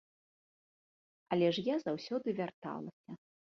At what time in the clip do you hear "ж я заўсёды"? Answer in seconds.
1.59-2.27